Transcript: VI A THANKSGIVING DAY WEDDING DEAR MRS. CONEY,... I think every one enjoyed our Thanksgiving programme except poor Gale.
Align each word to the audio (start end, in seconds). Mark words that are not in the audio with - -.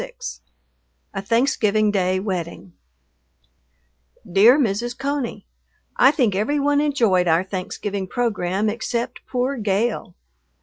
VI 0.01 0.13
A 1.13 1.21
THANKSGIVING 1.21 1.91
DAY 1.91 2.19
WEDDING 2.19 2.73
DEAR 4.31 4.57
MRS. 4.57 4.97
CONEY,... 4.97 5.45
I 5.95 6.09
think 6.09 6.33
every 6.33 6.59
one 6.59 6.81
enjoyed 6.81 7.27
our 7.27 7.43
Thanksgiving 7.43 8.07
programme 8.07 8.67
except 8.67 9.19
poor 9.27 9.57
Gale. 9.57 10.15